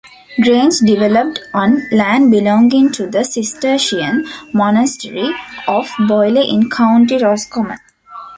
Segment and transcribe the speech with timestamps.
[0.41, 5.31] Grange developed on land belonging to the Cistercian monastery
[5.67, 7.77] of Boyle in County Roscommon.